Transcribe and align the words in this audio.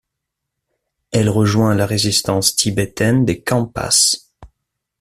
Elle 1.11 1.29
rejoint 1.29 1.75
la 1.75 1.85
résistance 1.85 2.55
tibétaine 2.55 3.23
des 3.23 3.43
Khampas. 3.43 4.15